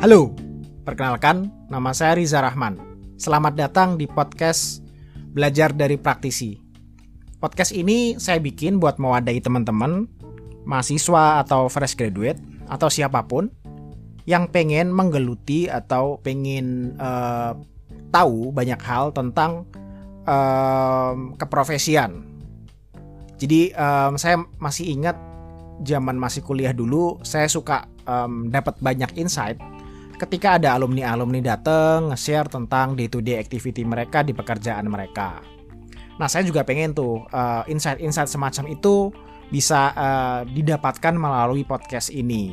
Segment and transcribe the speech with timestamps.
[0.00, 0.32] Halo,
[0.88, 2.80] perkenalkan nama saya Riza Rahman.
[3.20, 4.80] Selamat datang di podcast
[5.36, 6.56] Belajar dari Praktisi.
[7.36, 10.08] Podcast ini saya bikin buat mewadahi teman-teman,
[10.64, 12.40] mahasiswa atau fresh graduate,
[12.72, 13.52] atau siapa pun
[14.24, 17.52] yang pengen menggeluti atau pengen uh,
[18.08, 19.68] tahu banyak hal tentang
[20.24, 22.24] um, keprofesian.
[23.36, 25.20] Jadi um, saya masih ingat
[25.84, 29.60] zaman masih kuliah dulu, saya suka um, dapat banyak insight
[30.20, 35.40] ketika ada alumni-alumni datang nge-share tentang day-to-day activity mereka di pekerjaan mereka.
[36.20, 39.08] Nah, saya juga pengen tuh uh, insight-insight semacam itu
[39.48, 42.52] bisa uh, didapatkan melalui podcast ini.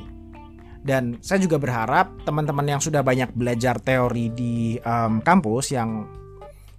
[0.79, 6.07] Dan saya juga berharap teman-teman yang sudah banyak belajar teori di um, kampus yang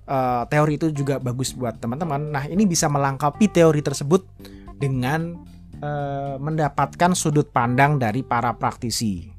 [0.08, 2.32] uh, teori itu juga bagus buat teman-teman.
[2.32, 4.24] Nah, ini bisa melengkapi teori tersebut
[4.80, 5.36] dengan
[5.84, 9.37] uh, mendapatkan sudut pandang dari para praktisi.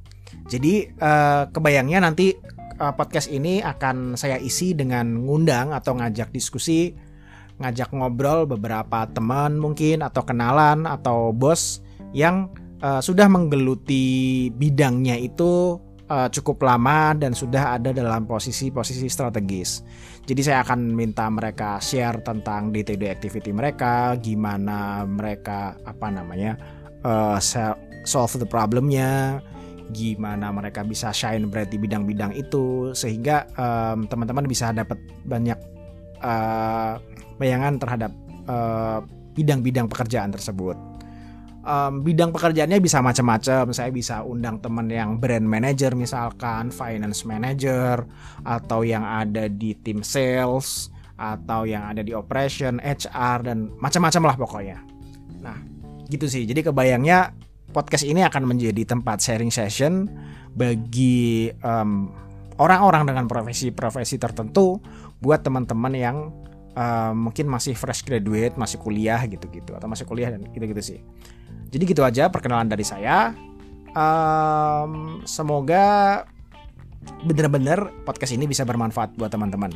[0.50, 2.34] Jadi uh, kebayangnya nanti
[2.80, 6.96] uh, podcast ini akan saya isi dengan ngundang atau ngajak diskusi,
[7.60, 11.84] ngajak ngobrol beberapa teman mungkin atau kenalan atau bos
[12.16, 12.50] yang
[12.82, 15.78] uh, sudah menggeluti bidangnya itu
[16.10, 19.86] uh, cukup lama dan sudah ada dalam posisi-posisi strategis.
[20.26, 26.54] Jadi saya akan minta mereka share tentang day-to-day activity mereka, gimana mereka apa namanya
[27.02, 27.38] uh,
[28.06, 29.42] solve the problemnya,
[29.90, 35.58] gimana mereka bisa shine bright di bidang-bidang itu sehingga um, teman-teman bisa dapat banyak
[36.22, 37.02] uh,
[37.42, 38.12] bayangan terhadap
[38.46, 39.02] uh,
[39.34, 40.76] bidang-bidang pekerjaan tersebut.
[41.60, 43.70] Um, bidang pekerjaannya bisa macam-macam.
[43.76, 48.08] Saya bisa undang teman yang brand manager misalkan, finance manager,
[48.48, 54.36] atau yang ada di tim sales, atau yang ada di operation, HR dan macam-macam lah
[54.40, 54.78] pokoknya.
[55.44, 55.58] Nah,
[56.08, 56.48] gitu sih.
[56.48, 57.36] Jadi kebayangnya
[57.70, 60.10] podcast ini akan menjadi tempat sharing session
[60.58, 62.10] bagi um,
[62.60, 64.82] orang-orang dengan profesi-profesi tertentu
[65.22, 66.18] buat teman-teman yang
[66.76, 71.00] um, mungkin masih fresh graduate, masih kuliah gitu-gitu atau masih kuliah dan gitu-gitu sih.
[71.70, 73.34] Jadi gitu aja perkenalan dari saya.
[73.90, 76.24] Um, semoga
[77.26, 79.74] benar-benar podcast ini bisa bermanfaat buat teman-teman.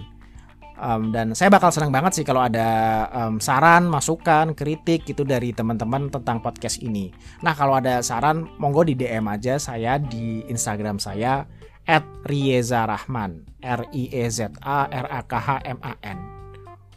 [0.83, 2.67] Um, dan saya bakal senang banget sih kalau ada
[3.15, 7.07] um, saran, masukan, kritik gitu dari teman-teman tentang podcast ini.
[7.39, 11.47] Nah kalau ada saran, monggo di DM aja saya di Instagram saya
[11.87, 16.19] at Rieza Rahman R I E Z A R A K H M A N.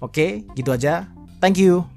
[0.03, 1.06] Oke, gitu aja.
[1.38, 1.96] Thank you.